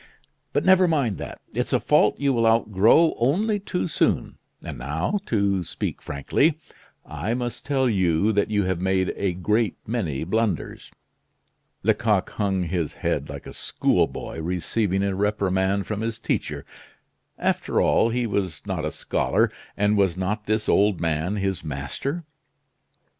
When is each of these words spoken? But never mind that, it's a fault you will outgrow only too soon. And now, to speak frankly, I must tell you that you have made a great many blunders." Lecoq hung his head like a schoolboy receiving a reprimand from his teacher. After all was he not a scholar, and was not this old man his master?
But 0.51 0.65
never 0.65 0.87
mind 0.87 1.19
that, 1.19 1.41
it's 1.53 1.73
a 1.73 1.79
fault 1.79 2.19
you 2.19 2.33
will 2.33 2.47
outgrow 2.47 3.13
only 3.19 3.59
too 3.59 3.87
soon. 3.87 4.39
And 4.65 4.79
now, 4.79 5.19
to 5.27 5.63
speak 5.63 6.01
frankly, 6.01 6.57
I 7.05 7.35
must 7.35 7.67
tell 7.67 7.87
you 7.87 8.31
that 8.31 8.49
you 8.49 8.63
have 8.63 8.81
made 8.81 9.13
a 9.15 9.33
great 9.33 9.77
many 9.85 10.23
blunders." 10.23 10.89
Lecoq 11.83 12.27
hung 12.31 12.63
his 12.63 12.95
head 12.95 13.29
like 13.29 13.45
a 13.45 13.53
schoolboy 13.53 14.39
receiving 14.39 15.03
a 15.03 15.13
reprimand 15.13 15.85
from 15.85 16.01
his 16.01 16.17
teacher. 16.17 16.65
After 17.37 17.79
all 17.79 18.05
was 18.07 18.11
he 18.55 18.63
not 18.65 18.83
a 18.83 18.89
scholar, 18.89 19.51
and 19.77 19.97
was 19.99 20.17
not 20.17 20.47
this 20.47 20.67
old 20.67 20.99
man 20.99 21.35
his 21.35 21.63
master? 21.63 22.23